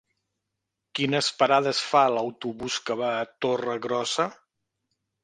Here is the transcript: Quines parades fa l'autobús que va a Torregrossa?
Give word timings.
Quines 0.99 1.27
parades 1.41 1.81
fa 1.89 2.01
l'autobús 2.13 2.79
que 2.87 2.97
va 3.03 3.11
a 3.19 3.29
Torregrossa? 3.47 4.27